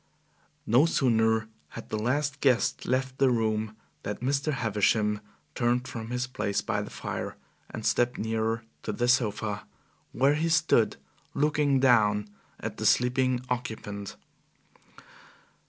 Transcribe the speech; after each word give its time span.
No 0.65 0.87
sooner 0.87 1.47
had 1.69 1.89
the 1.89 1.99
last 1.99 2.39
guest 2.39 2.87
left 2.87 3.19
the 3.19 3.29
room, 3.29 3.75
than 4.01 4.15
Mr. 4.15 4.51
Havisham 4.53 5.21
turned 5.53 5.87
from 5.87 6.09
his 6.09 6.25
place 6.25 6.59
by 6.59 6.81
the 6.81 6.89
fire, 6.89 7.37
and 7.69 7.85
stepped 7.85 8.17
nearer 8.17 8.63
the 8.81 9.07
sofa, 9.07 9.67
where 10.11 10.33
he 10.33 10.49
stood 10.49 10.97
looking 11.35 11.79
down 11.79 12.27
at 12.59 12.77
the 12.77 12.85
sleeping 12.87 13.45
occupant. 13.47 14.15